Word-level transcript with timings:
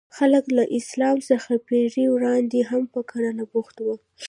خلک 0.17 0.45
له 0.57 0.63
اسلام 0.79 1.17
څخه 1.29 1.51
پېړۍ 1.67 2.05
وړاندې 2.11 2.59
هم 2.69 2.83
په 2.93 2.99
کرنه 3.09 3.43
بوخت 3.51 3.75
وو. 3.81 3.95